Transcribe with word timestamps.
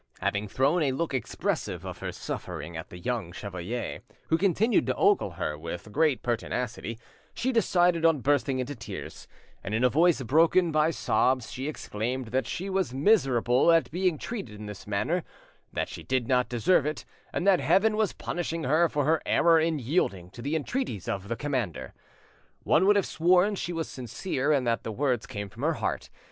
Having 0.19 0.47
thrown 0.47 0.81
a 0.81 0.91
look 0.93 1.13
expressive 1.13 1.85
of 1.85 1.99
her 1.99 2.11
suffering 2.11 2.75
at 2.75 2.89
the 2.89 2.97
young 2.97 3.31
chevalier, 3.31 3.99
who 4.29 4.37
continued 4.39 4.87
to 4.87 4.95
ogle 4.95 5.29
her 5.33 5.55
with 5.55 5.91
great 5.91 6.23
pertinacity, 6.23 6.97
she 7.35 7.51
decided 7.51 8.03
on 8.03 8.17
bursting 8.21 8.57
into 8.57 8.73
tears, 8.73 9.27
and 9.63 9.75
in 9.75 9.83
a 9.83 9.89
voice 9.91 10.19
broken 10.23 10.71
by 10.71 10.89
sobs 10.89 11.51
she 11.51 11.67
exclaimed 11.67 12.29
that 12.29 12.47
she 12.47 12.67
was 12.67 12.95
miserable 12.95 13.71
at 13.71 13.91
being 13.91 14.17
treated 14.17 14.55
in 14.59 14.65
this 14.65 14.87
manner, 14.87 15.23
that 15.71 15.87
she 15.87 16.01
did 16.01 16.27
not 16.27 16.49
deserve 16.49 16.87
it, 16.87 17.05
and 17.31 17.45
that 17.45 17.59
Heaven 17.59 17.95
was 17.95 18.11
punishing 18.11 18.63
her 18.63 18.89
for 18.89 19.05
her 19.05 19.21
error 19.23 19.59
in 19.59 19.77
yielding 19.77 20.31
to 20.31 20.41
the 20.41 20.55
entreaties 20.55 21.07
of 21.07 21.27
the 21.27 21.35
commander. 21.35 21.93
One 22.63 22.87
would 22.87 22.95
have 22.95 23.05
sworn 23.05 23.53
she 23.53 23.71
was 23.71 23.87
sincere 23.87 24.51
and 24.51 24.65
that 24.65 24.81
the 24.81 24.91
words 24.91 25.27
came 25.27 25.47
from 25.47 25.61
her 25.61 25.73
heart. 25.75 26.09